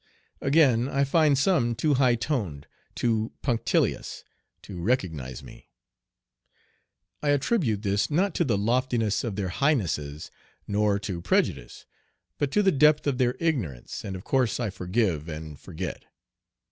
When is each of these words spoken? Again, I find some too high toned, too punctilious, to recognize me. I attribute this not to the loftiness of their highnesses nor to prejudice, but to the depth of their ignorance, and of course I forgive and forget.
Again, 0.41 0.89
I 0.89 1.03
find 1.03 1.37
some 1.37 1.75
too 1.75 1.93
high 1.93 2.15
toned, 2.15 2.65
too 2.95 3.33
punctilious, 3.43 4.23
to 4.63 4.81
recognize 4.81 5.43
me. 5.43 5.69
I 7.21 7.29
attribute 7.29 7.83
this 7.83 8.09
not 8.09 8.33
to 8.33 8.43
the 8.43 8.57
loftiness 8.57 9.23
of 9.23 9.35
their 9.35 9.49
highnesses 9.49 10.31
nor 10.67 10.97
to 11.01 11.21
prejudice, 11.21 11.85
but 12.39 12.49
to 12.49 12.63
the 12.63 12.71
depth 12.71 13.05
of 13.05 13.19
their 13.19 13.35
ignorance, 13.39 14.03
and 14.03 14.15
of 14.15 14.23
course 14.23 14.59
I 14.59 14.71
forgive 14.71 15.29
and 15.29 15.59
forget. 15.59 16.05